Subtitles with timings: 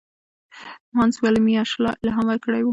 [0.97, 2.69] هانس وویل میشایلا الهام ورکړی و.